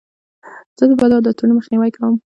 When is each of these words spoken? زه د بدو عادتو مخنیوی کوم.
زه 0.77 0.83
د 0.89 0.91
بدو 0.99 1.15
عادتو 1.19 1.43
مخنیوی 1.57 1.91
کوم. 1.95 2.13